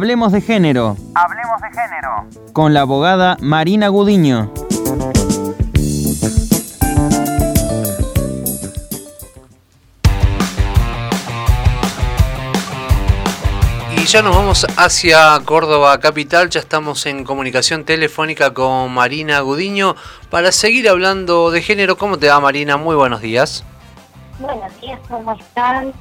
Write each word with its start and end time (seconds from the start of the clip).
Hablemos 0.00 0.32
de 0.32 0.40
género. 0.40 0.96
Hablemos 1.14 1.60
de 1.60 1.68
género. 1.68 2.54
Con 2.54 2.72
la 2.72 2.80
abogada 2.80 3.36
Marina 3.38 3.88
Gudiño. 3.88 4.50
Y 13.94 14.04
ya 14.06 14.22
nos 14.22 14.34
vamos 14.34 14.66
hacia 14.78 15.38
Córdoba 15.44 16.00
capital, 16.00 16.48
ya 16.48 16.60
estamos 16.60 17.04
en 17.04 17.22
comunicación 17.22 17.84
telefónica 17.84 18.54
con 18.54 18.90
Marina 18.94 19.40
Gudiño 19.40 19.96
para 20.30 20.50
seguir 20.50 20.88
hablando 20.88 21.50
de 21.50 21.60
género. 21.60 21.98
¿Cómo 21.98 22.16
te 22.16 22.30
va 22.30 22.40
Marina? 22.40 22.78
Muy 22.78 22.96
buenos 22.96 23.20
días. 23.20 23.64
Buenos 24.38 24.80
días, 24.80 24.98
¿cómo 25.10 25.34
están? 25.34 25.92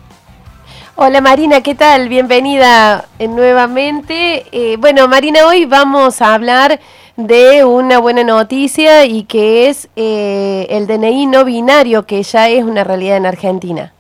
Hola 1.02 1.22
Marina, 1.22 1.62
¿qué 1.62 1.76
tal? 1.76 2.10
Bienvenida 2.10 3.06
eh, 3.20 3.30
nuevamente. 3.30 4.48
Eh, 4.52 4.76
bueno, 4.76 5.08
Marina, 5.08 5.48
hoy 5.48 5.64
vamos 5.64 6.22
a 6.22 6.34
hablar 6.34 6.78
de 7.16 7.64
una 7.64 8.00
buena 8.00 8.26
noticia 8.26 9.06
y 9.06 9.24
que 9.24 9.70
es 9.70 9.90
eh, 9.96 10.68
el 10.70 10.88
DNI 10.88 11.28
no 11.28 11.46
binario, 11.46 12.06
que 12.06 12.22
ya 12.22 12.50
es 12.50 12.66
una 12.66 12.84
realidad 12.84 13.16
en 13.16 13.28
Argentina. 13.28 13.94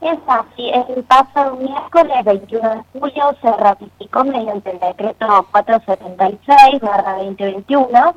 Es 0.00 0.20
así, 0.28 0.70
el 0.70 1.02
pasado 1.02 1.56
miércoles 1.56 2.24
21 2.24 2.76
de 2.76 2.82
julio 2.92 3.34
se 3.42 3.50
ratificó 3.56 4.22
mediante 4.22 4.70
el 4.70 4.78
decreto 4.78 5.26
476-2021 5.50 8.14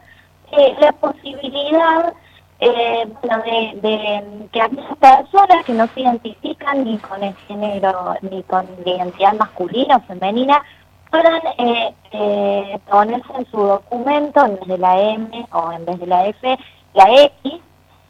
eh, 0.51 0.75
la 0.79 0.91
posibilidad 0.91 2.13
eh, 2.61 3.07
bueno, 3.21 3.43
de, 3.43 3.79
de 3.81 4.47
que 4.51 4.61
aquellas 4.61 4.97
personas 4.97 5.65
que 5.65 5.73
no 5.73 5.87
se 5.87 6.01
identifican 6.01 6.83
ni 6.85 6.97
con 6.99 7.23
el 7.23 7.35
género 7.47 8.15
ni 8.21 8.43
con 8.43 8.67
la 8.85 8.91
identidad 8.91 9.33
masculina 9.33 9.97
o 9.97 10.01
femenina 10.01 10.61
puedan 11.09 11.41
eh, 11.57 11.93
eh, 12.11 12.79
ponerse 12.89 13.33
en 13.35 13.45
su 13.47 13.57
documento 13.57 14.45
en 14.45 14.55
vez 14.57 14.67
de 14.67 14.77
la 14.77 15.01
M 15.01 15.47
o 15.51 15.71
en 15.71 15.85
vez 15.85 15.99
de 15.99 16.07
la 16.07 16.27
F 16.27 16.57
la 16.93 17.05
X 17.41 17.53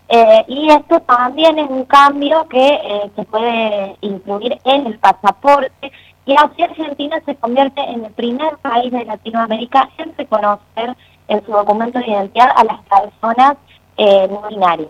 eh, 0.10 0.44
y 0.50 0.70
esto 0.70 1.00
también 1.00 1.58
es 1.58 1.70
un 1.70 1.86
cambio 1.86 2.46
que 2.50 2.68
eh, 2.68 3.12
se 3.16 3.24
puede 3.24 3.96
incluir 4.02 4.60
en 4.66 4.88
el 4.88 5.00
pasaporte 5.00 5.92
y 6.26 6.36
así 6.36 6.62
Argentina 6.62 7.22
se 7.26 7.36
convierte 7.38 7.82
en 7.82 8.04
el 8.04 8.12
primer 8.12 8.58
país 8.58 8.92
de 8.92 9.06
Latinoamérica 9.06 9.90
en 9.98 10.14
reconocer 10.18 10.98
en 11.30 11.46
su 11.46 11.52
documento 11.54 12.00
de 12.00 12.08
identidad 12.08 12.50
a 12.58 12.66
las 12.66 12.82
personas 12.82 13.56
eh, 14.02 14.28
no 14.30 14.48
binarias. 14.50 14.90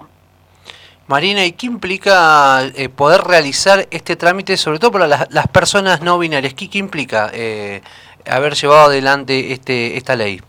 Marina, 1.08 1.44
¿y 1.44 1.52
qué 1.52 1.66
implica 1.66 2.64
eh, 2.64 2.88
poder 2.88 3.22
realizar 3.22 3.88
este 3.92 4.16
trámite, 4.16 4.56
sobre 4.56 4.80
todo 4.80 4.92
para 4.92 5.08
las, 5.08 5.32
las 5.34 5.48
personas 5.48 6.02
no 6.02 6.18
binarias? 6.18 6.54
¿Qué, 6.54 6.70
qué 6.70 6.78
implica 6.78 7.30
eh, 7.34 7.82
haber 8.30 8.54
llevado 8.54 8.86
adelante 8.86 9.52
este, 9.52 9.98
esta 9.98 10.16
ley? 10.16 10.42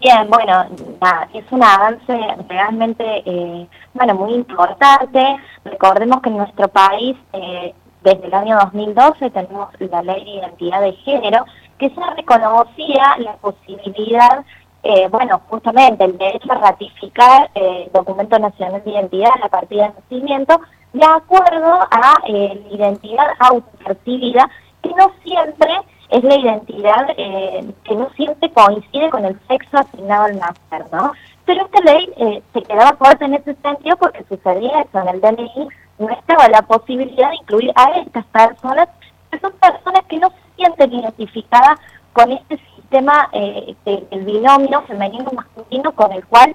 Bien, 0.00 0.28
bueno, 0.28 0.66
nada, 1.00 1.28
es 1.32 1.44
un 1.50 1.64
avance 1.64 2.18
realmente, 2.48 3.22
eh, 3.24 3.66
bueno, 3.94 4.14
muy 4.14 4.34
importante. 4.34 5.36
Recordemos 5.64 6.20
que 6.20 6.28
en 6.28 6.36
nuestro 6.36 6.68
país, 6.68 7.16
eh, 7.32 7.74
desde 8.02 8.26
el 8.26 8.34
año 8.34 8.58
2012, 8.62 9.30
tenemos 9.30 9.68
la 9.80 10.02
ley 10.02 10.24
de 10.24 10.30
identidad 10.30 10.82
de 10.82 10.92
género, 10.92 11.46
que 11.78 11.88
ya 11.90 12.10
reconocía 12.14 13.16
la 13.18 13.36
posibilidad, 13.36 14.44
eh, 14.88 15.08
bueno, 15.10 15.40
justamente 15.48 16.04
el 16.04 16.16
derecho 16.16 16.52
a 16.52 16.58
ratificar 16.58 17.50
eh, 17.54 17.84
el 17.86 17.92
documento 17.92 18.38
nacional 18.38 18.82
de 18.84 18.90
identidad, 18.90 19.30
la 19.40 19.48
partida 19.48 19.88
de 19.88 19.94
nacimiento, 19.94 20.60
de 20.92 21.04
acuerdo 21.04 21.80
a 21.90 22.14
eh, 22.26 22.64
la 22.70 22.76
identidad 22.76 23.26
autopercibida, 23.38 24.48
que 24.82 24.90
no 24.90 25.12
siempre 25.24 25.80
es 26.10 26.22
la 26.22 26.36
identidad 26.36 27.08
eh, 27.16 27.72
que 27.84 27.96
no 27.96 28.08
siempre 28.10 28.50
coincide 28.52 29.10
con 29.10 29.24
el 29.24 29.38
sexo 29.48 29.78
asignado 29.78 30.24
al 30.24 30.38
nacer, 30.38 30.86
¿no? 30.92 31.12
Pero 31.44 31.64
esta 31.64 31.80
ley 31.80 32.08
eh, 32.16 32.42
se 32.52 32.62
quedaba 32.62 32.92
corta 32.92 33.24
en 33.24 33.34
ese 33.34 33.54
sentido 33.56 33.96
porque 33.96 34.24
sucedía 34.28 34.82
eso 34.82 35.00
en 35.00 35.08
el 35.08 35.20
DNI, 35.20 35.68
no 35.98 36.10
estaba 36.10 36.48
la 36.48 36.62
posibilidad 36.62 37.30
de 37.30 37.36
incluir 37.36 37.72
a 37.74 37.90
estas 37.98 38.24
personas, 38.26 38.88
que 39.30 39.38
son 39.40 39.52
personas 39.52 40.02
que 40.08 40.18
no 40.18 40.30
se 40.30 40.56
sienten 40.56 40.92
identificadas 40.92 41.78
con 42.12 42.32
este 42.32 42.58
sistema 42.86 43.28
eh, 43.32 43.74
del 43.84 44.24
binomio 44.24 44.82
femenino-masculino 44.82 45.92
con 45.92 46.12
el 46.12 46.24
cual 46.26 46.54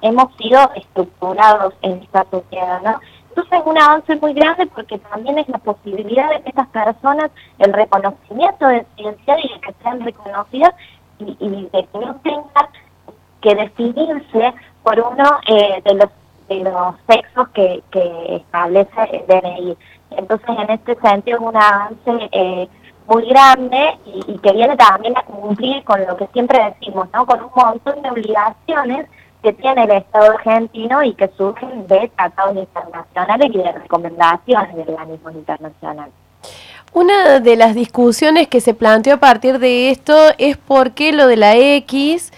hemos 0.00 0.34
sido 0.36 0.60
estructurados 0.76 1.74
en 1.82 2.02
esta 2.02 2.24
sociedad, 2.30 2.80
¿no? 2.82 3.00
Entonces 3.30 3.60
es 3.60 3.66
un 3.66 3.78
avance 3.78 4.16
muy 4.16 4.32
grande 4.32 4.66
porque 4.66 4.98
también 4.98 5.38
es 5.38 5.48
la 5.48 5.58
posibilidad 5.58 6.30
de 6.30 6.42
que 6.42 6.48
estas 6.50 6.68
personas, 6.68 7.30
el 7.58 7.72
reconocimiento 7.72 8.66
de 8.68 8.86
su 8.96 9.02
identidad 9.02 9.36
y 9.42 9.52
de 9.52 9.60
que 9.60 9.74
sean 9.82 10.00
reconocidas 10.00 10.74
y, 11.18 11.36
y 11.40 11.68
de 11.72 11.86
que 11.86 11.98
no 11.98 12.14
tengan 12.22 12.68
que 13.40 13.54
definirse 13.54 14.54
por 14.82 15.00
uno 15.00 15.40
eh, 15.48 15.82
de 15.84 15.94
los 15.94 16.10
de 16.48 16.60
los 16.60 16.94
sexos 17.08 17.48
que, 17.48 17.82
que 17.90 18.36
establece 18.36 19.02
el 19.10 19.26
DNI. 19.26 19.76
Entonces 20.12 20.48
en 20.48 20.70
este 20.70 20.94
sentido 21.00 21.38
es 21.38 21.44
un 21.44 21.56
avance 21.56 22.28
eh, 22.30 22.68
muy 23.06 23.28
grande 23.28 23.98
y, 24.06 24.38
que 24.38 24.52
viene 24.52 24.76
también 24.76 25.16
a 25.16 25.22
cumplir 25.22 25.82
con 25.84 26.04
lo 26.04 26.16
que 26.16 26.26
siempre 26.28 26.74
decimos, 26.78 27.08
¿no? 27.12 27.26
Con 27.26 27.42
un 27.42 27.50
montón 27.54 28.02
de 28.02 28.10
obligaciones 28.10 29.06
que 29.42 29.52
tiene 29.52 29.84
el 29.84 29.90
Estado 29.92 30.32
argentino 30.32 31.02
y 31.02 31.14
que 31.14 31.28
surgen 31.36 31.86
de 31.86 32.10
tratados 32.16 32.56
internacionales 32.56 33.50
y 33.52 33.58
de 33.58 33.72
recomendaciones 33.72 34.74
de 34.74 34.82
organismos 34.82 35.34
internacionales. 35.34 36.14
Una 36.92 37.40
de 37.40 37.56
las 37.56 37.74
discusiones 37.74 38.48
que 38.48 38.60
se 38.60 38.74
planteó 38.74 39.14
a 39.14 39.18
partir 39.18 39.58
de 39.58 39.90
esto 39.90 40.16
es 40.38 40.56
por 40.56 40.92
qué 40.92 41.12
lo 41.12 41.26
de 41.26 41.36
la 41.36 41.54
X 41.54 42.32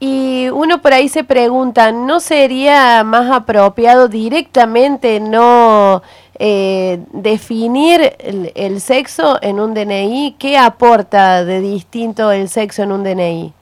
y 0.00 0.48
uno 0.48 0.80
por 0.80 0.94
ahí 0.94 1.08
se 1.10 1.24
pregunta, 1.24 1.92
¿no 1.92 2.20
sería 2.20 3.04
más 3.04 3.30
apropiado 3.30 4.08
directamente 4.08 5.20
no 5.20 6.02
eh, 6.38 7.04
definir 7.12 8.16
el, 8.18 8.50
el 8.54 8.80
sexo 8.80 9.38
en 9.42 9.60
un 9.60 9.74
DNI? 9.74 10.36
¿Qué 10.38 10.56
aporta 10.56 11.44
de 11.44 11.60
distinto 11.60 12.32
el 12.32 12.48
sexo 12.48 12.82
en 12.82 12.92
un 12.92 13.04
DNI? 13.04 13.52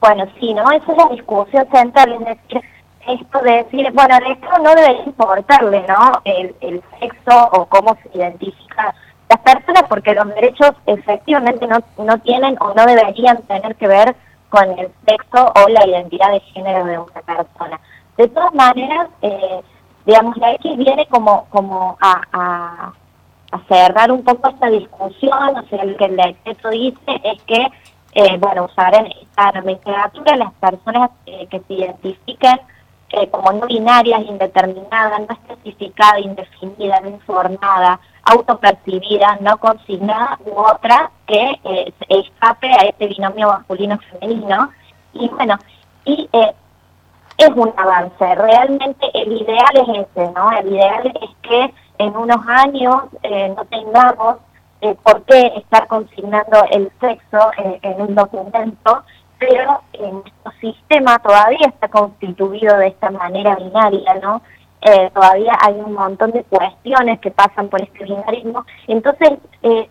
Bueno, 0.00 0.24
sí, 0.40 0.54
¿no? 0.54 0.62
Esa 0.72 0.92
es 0.92 0.96
la 0.96 1.08
discusión 1.10 1.68
central, 1.70 2.12
es 2.14 2.20
decir, 2.20 2.62
esto 3.06 3.38
de 3.40 3.52
decir, 3.52 3.92
bueno, 3.92 4.14
al 4.14 4.32
Estado 4.32 4.62
no 4.62 4.74
debería 4.74 5.04
importarle, 5.04 5.84
¿no? 5.86 6.22
El, 6.24 6.54
el 6.62 6.82
sexo 7.00 7.50
o 7.52 7.66
cómo 7.66 7.98
se 8.02 8.18
identifica 8.18 8.94
las 9.28 9.38
personas, 9.40 9.82
porque 9.90 10.14
los 10.14 10.26
derechos 10.34 10.70
efectivamente 10.86 11.66
no, 11.66 11.80
no 12.02 12.18
tienen 12.20 12.56
o 12.60 12.72
no 12.72 12.86
deberían 12.86 13.42
tener 13.42 13.74
que 13.76 13.86
ver 13.86 14.16
con 14.50 14.78
el 14.78 14.92
sexo 15.06 15.52
o 15.54 15.68
la 15.68 15.86
identidad 15.86 16.32
de 16.32 16.40
género 16.40 16.84
de 16.84 16.98
una 16.98 17.22
persona. 17.22 17.80
De 18.16 18.28
todas 18.28 18.52
maneras, 18.54 19.08
eh, 19.22 19.60
digamos, 20.04 20.36
la 20.36 20.52
X 20.54 20.76
viene 20.76 21.06
como, 21.06 21.46
como 21.46 21.96
a, 22.00 22.22
a, 22.32 22.92
a 23.52 23.58
cerrar 23.68 24.12
un 24.12 24.22
poco 24.22 24.48
esta 24.48 24.68
discusión, 24.68 25.56
o 25.56 25.62
sea, 25.68 25.84
lo 25.84 25.96
que 25.96 26.04
el 26.04 26.16
decreto 26.16 26.70
dice 26.70 27.20
es 27.24 27.42
que 27.44 27.66
eh, 28.12 28.36
bueno, 28.38 28.64
usar 28.64 28.94
en 28.94 29.06
esta 29.06 29.52
nomenclatura 29.52 30.36
las 30.36 30.52
personas 30.54 31.10
eh, 31.26 31.46
que 31.46 31.60
se 31.60 31.74
identifiquen 31.74 32.60
eh, 33.10 33.28
como 33.30 33.52
no 33.52 33.66
binarias, 33.66 34.22
indeterminadas, 34.22 35.20
no 35.20 35.34
especificada, 35.34 36.18
indefinida, 36.18 37.00
no 37.00 37.10
informada, 37.10 38.00
autopercibida, 38.24 39.38
no 39.40 39.56
consignada 39.58 40.38
u 40.44 40.58
otra 40.58 41.10
que 41.26 41.60
eh, 41.64 41.92
escape 42.08 42.70
a 42.72 42.86
este 42.86 43.06
binomio 43.08 43.48
masculino-femenino. 43.48 44.70
Y 45.12 45.28
bueno, 45.28 45.56
y 46.04 46.28
eh, 46.32 46.54
es 47.40 47.50
un 47.56 47.72
avance. 47.76 48.34
Realmente 48.34 49.10
el 49.14 49.32
ideal 49.32 49.74
es 49.74 50.06
ese, 50.06 50.32
¿no? 50.32 50.52
El 50.52 50.68
ideal 50.68 51.12
es 51.22 51.30
que 51.42 51.74
en 51.98 52.16
unos 52.16 52.46
años 52.46 53.02
eh, 53.22 53.52
no 53.56 53.64
tengamos 53.66 54.36
eh, 54.80 54.94
por 55.02 55.22
qué 55.24 55.52
estar 55.56 55.86
consignando 55.86 56.64
el 56.70 56.90
sexo 57.00 57.50
eh, 57.58 57.78
en 57.82 58.00
un 58.00 58.14
documento, 58.14 59.02
pero 59.38 59.80
nuestro 59.98 60.52
sistema 60.60 61.18
todavía 61.18 61.66
está 61.66 61.88
constituido 61.88 62.76
de 62.76 62.88
esta 62.88 63.10
manera 63.10 63.56
binaria, 63.56 64.14
¿no? 64.22 64.42
Eh, 64.82 65.10
todavía 65.12 65.52
hay 65.60 65.74
un 65.74 65.92
montón 65.92 66.30
de 66.30 66.42
cuestiones 66.44 67.20
que 67.20 67.30
pasan 67.30 67.68
por 67.68 67.82
este 67.82 68.04
binarismo, 68.04 68.64
entonces 68.88 69.32
eh, 69.62 69.88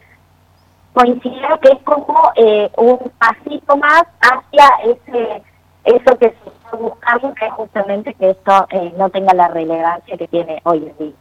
considero 0.94 1.60
que 1.60 1.70
es 1.70 1.84
como 1.84 2.32
eh, 2.36 2.72
un 2.78 3.12
pasito 3.20 3.78
más 3.78 4.04
hacia 4.20 4.68
ese 4.84 5.44
eso 5.84 6.18
que 6.18 6.30
se 6.30 6.50
está 6.50 6.78
buscando, 6.78 7.34
que 7.34 7.46
es 7.46 7.54
justamente 7.54 8.14
que 8.14 8.32
esto 8.32 8.68
eh, 8.72 8.94
no 8.98 9.10
tenga 9.10 9.34
la 9.34 9.48
relevancia 9.48 10.18
que 10.18 10.28
tiene 10.28 10.62
hoy 10.64 10.78
en 10.78 10.98
día. 10.98 11.16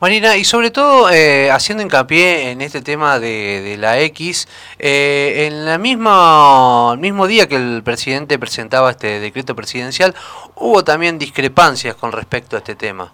Marina, 0.00 0.34
y 0.36 0.44
sobre 0.44 0.70
todo 0.70 1.10
eh, 1.10 1.50
haciendo 1.50 1.82
hincapié 1.82 2.52
en 2.52 2.62
este 2.62 2.80
tema 2.80 3.18
de, 3.18 3.76
la 3.78 3.98
X, 3.98 4.48
eh, 4.78 5.46
en 5.46 5.66
la 5.66 5.76
misma, 5.76 6.92
el 6.94 7.00
mismo 7.00 7.26
día 7.26 7.46
que 7.46 7.56
el 7.56 7.82
presidente 7.82 8.38
presentaba 8.38 8.90
este 8.90 9.20
decreto 9.20 9.54
presidencial, 9.54 10.14
hubo 10.56 10.82
también 10.82 11.18
discrepancias 11.18 11.96
con 11.96 12.12
respecto 12.12 12.56
a 12.56 12.60
este 12.60 12.74
tema. 12.76 13.12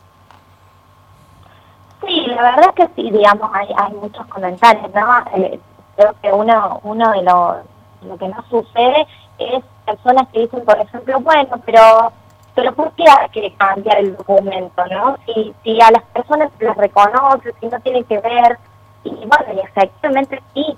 Sí, 2.06 2.24
la 2.28 2.54
verdad 2.54 2.74
que 2.74 2.88
sí, 2.94 3.10
digamos, 3.10 3.50
hay, 3.52 3.66
hay 3.76 3.92
muchos 3.94 4.24
comentarios, 4.28 4.88
¿no? 4.94 5.24
Eh, 5.34 5.58
creo 5.96 6.14
que 6.22 6.32
uno, 6.32 6.78
uno 6.84 7.10
de 7.10 7.22
los 7.22 7.56
lo 8.02 8.16
que 8.16 8.28
no 8.28 8.44
sucede 8.48 9.06
es 9.38 9.64
personas 9.84 10.28
que 10.32 10.40
dicen, 10.40 10.64
por 10.64 10.78
ejemplo, 10.78 11.18
bueno, 11.18 11.60
pero 11.64 12.12
pero 12.56 12.72
¿por 12.74 12.90
qué 12.92 13.04
hay 13.06 13.28
que 13.28 13.54
cambiar 13.54 13.98
el 13.98 14.16
documento, 14.16 14.86
no? 14.86 15.18
Si, 15.26 15.54
si 15.62 15.80
a 15.80 15.90
las 15.90 16.02
personas 16.04 16.50
las 16.58 16.76
reconoce, 16.76 17.52
si 17.60 17.66
no 17.66 17.78
tiene 17.80 18.02
que 18.04 18.18
ver, 18.18 18.58
y 19.04 19.10
bueno, 19.10 19.54
y 19.54 19.60
efectivamente 19.60 20.42
sí, 20.54 20.76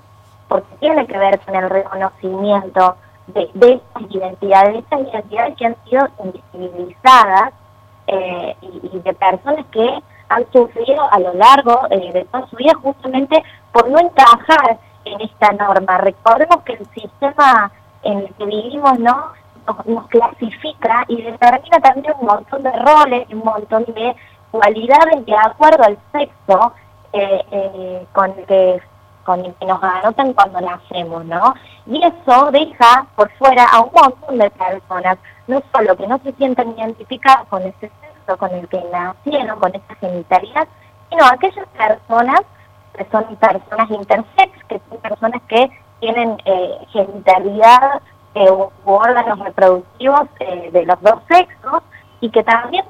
porque 0.48 0.76
tiene 0.80 1.06
que 1.06 1.16
ver 1.16 1.38
con 1.38 1.54
el 1.54 1.70
reconocimiento 1.70 2.96
de, 3.28 3.48
de 3.54 3.72
estas 3.74 4.10
identidades, 4.10 4.72
de 4.72 4.78
estas 4.80 5.00
identidades 5.00 5.56
que 5.56 5.66
han 5.66 5.76
sido 5.84 6.08
invisibilizadas 6.24 7.52
eh, 8.08 8.56
y, 8.60 8.98
de 8.98 9.14
personas 9.14 9.64
que 9.70 10.02
han 10.30 10.52
sufrido 10.52 11.08
a 11.12 11.20
lo 11.20 11.32
largo 11.34 11.86
eh, 11.90 12.12
de 12.12 12.24
toda 12.24 12.48
su 12.48 12.56
vida 12.56 12.72
justamente 12.82 13.42
por 13.70 13.88
no 13.88 14.00
encajar 14.00 14.78
en 15.04 15.20
esta 15.20 15.52
norma. 15.52 15.98
Recordemos 15.98 16.62
que 16.64 16.72
el 16.72 16.86
sistema 16.90 17.70
en 18.02 18.18
el 18.18 18.34
que 18.34 18.46
vivimos 18.46 18.98
no 18.98 19.37
nos, 19.86 20.06
clasifica 20.08 21.04
y 21.08 21.22
determina 21.22 21.80
también 21.80 22.14
un 22.20 22.26
montón 22.26 22.62
de 22.62 22.72
roles, 22.72 23.28
un 23.30 23.44
montón 23.44 23.84
de 23.86 24.14
cualidades 24.50 25.26
de 25.26 25.36
acuerdo 25.36 25.84
al 25.84 25.98
sexo 26.12 26.72
eh, 27.12 27.42
eh, 27.50 28.06
con 28.12 28.30
el 28.38 28.44
que 28.46 28.82
con 29.24 29.44
el 29.44 29.54
que 29.56 29.66
nos 29.66 29.82
anotan 29.82 30.32
cuando 30.32 30.58
nacemos, 30.62 31.22
¿no? 31.26 31.54
Y 31.84 32.02
eso 32.02 32.50
deja 32.50 33.06
por 33.14 33.30
fuera 33.32 33.66
a 33.66 33.80
un 33.80 33.90
montón 33.92 34.38
de 34.38 34.48
personas, 34.48 35.18
no 35.46 35.62
solo 35.70 35.94
que 35.98 36.06
no 36.06 36.18
se 36.24 36.32
sienten 36.32 36.70
identificadas 36.78 37.46
con 37.48 37.62
ese 37.62 37.90
sexo 38.00 38.38
con 38.38 38.50
el 38.52 38.66
que 38.68 38.82
nacieron, 38.90 39.60
con 39.60 39.74
esa 39.74 39.94
genitalidad, 39.96 40.66
sino 41.10 41.26
aquellas 41.26 41.68
personas 41.68 42.40
que 42.96 43.06
son 43.10 43.24
personas 43.36 43.90
intersex, 43.90 44.64
que 44.66 44.80
son 44.88 44.98
personas 44.98 45.42
que 45.46 45.70
tienen 46.00 46.38
eh, 46.46 46.78
genitalidad 46.92 48.00
eh, 48.34 48.50
u, 48.50 48.70
órganos 48.84 49.38
reproductivos 49.38 50.28
eh, 50.40 50.70
de 50.72 50.86
los 50.86 51.00
dos 51.02 51.20
sexos 51.28 51.82
y 52.20 52.30
que 52.30 52.42
también 52.42 52.84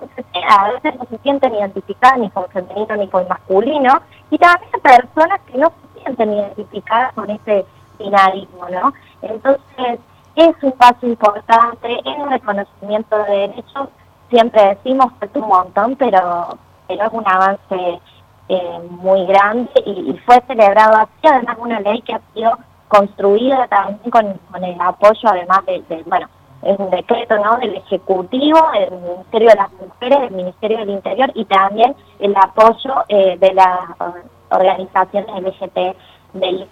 a 0.49 0.71
veces 0.71 0.97
no 0.99 1.05
se 1.11 1.19
sienten 1.19 1.55
identificadas 1.55 2.19
ni 2.19 2.31
con 2.31 2.49
femenino 2.49 2.97
ni 2.97 3.09
con 3.09 3.29
masculino, 3.29 4.01
y 4.31 4.39
también 4.39 4.71
personas 4.83 5.41
que 5.47 5.59
no 5.59 5.69
se 5.69 6.01
sienten 6.03 6.33
identificadas 6.33 7.13
con 7.13 7.29
ese 7.31 7.67
binarismo, 7.99 8.69
¿no? 8.71 8.93
Entonces, 9.21 10.01
es 10.37 10.55
un 10.63 10.73
paso 10.73 11.07
importante, 11.07 11.93
es 11.93 12.17
un 12.17 12.31
reconocimiento 12.31 13.19
de 13.25 13.49
derechos, 13.49 13.89
siempre 14.31 14.77
decimos 14.77 15.13
es 15.21 15.31
un 15.35 15.49
montón, 15.49 15.97
pero, 15.97 16.57
pero 16.87 17.05
es 17.05 17.13
un 17.13 17.25
avance 17.27 18.01
eh, 18.49 18.79
muy 18.89 19.27
grande 19.27 19.71
y, 19.85 20.17
fue 20.25 20.41
celebrado 20.47 20.97
así, 20.97 21.27
además 21.27 21.57
una 21.59 21.81
ley 21.81 22.01
que 22.03 22.15
ha 22.15 22.21
sido 22.33 22.53
construida 22.89 23.67
también 23.69 24.11
con, 24.11 24.65
el 24.65 24.81
apoyo, 24.81 25.29
además 25.29 25.65
de, 25.67 26.03
bueno, 26.07 26.29
es 26.63 26.79
un 26.79 26.91
decreto 26.91 27.39
¿no? 27.39 27.59
del 27.59 27.77
Ejecutivo, 27.77 28.59
del 28.73 28.91
Ministerio 29.01 29.49
de 29.51 29.55
las 29.55 29.73
Mujeres, 29.73 30.21
del 30.21 30.31
Ministerio 30.33 30.79
del 30.79 30.91
Interior 30.91 31.31
y 31.35 31.45
también 31.45 31.95
el 32.19 32.35
apoyo 32.37 33.05
eh, 33.09 33.37
de 33.39 33.55
las 33.55 33.81
organizaciones 34.51 35.43
LGT 35.43 35.97
del. 36.35 36.69